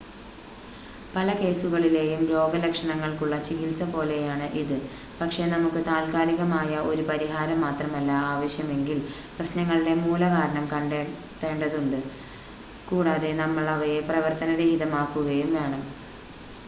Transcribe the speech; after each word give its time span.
പല 1.13 1.33
കേസുകളിലെയും 1.35 2.21
രോഗലക്ഷണങ്ങൾക്കുള്ള 2.29 3.35
ചികിത്സ 3.43 3.83
പോലെയാണ് 3.91 4.45
ഇത് 4.61 4.73
പക്ഷേ 5.19 5.43
നമുക്ക് 5.47 5.79
താത്ക്കാലികമായ 5.87 6.79
ഒരു 6.87 7.03
പരിഹാരം 7.09 7.59
മാത്രമല്ല 7.65 8.11
ആവശ്യമെങ്കിൽ 8.31 8.97
പ്രശ്നങ്ങളുടെ 9.35 9.93
മൂലകാരണം 10.01 10.65
കണ്ടെത്തേണ്ടതുണ്ട് 10.67 11.99
കൂടാതെ 12.87 13.31
നമ്മൾ 13.35 13.67
അവയെ 13.75 13.99
പ്രവർത്തന 14.09 14.55
രഹിതമാക്കുകയും 14.55 15.51
വേണം 15.53 15.83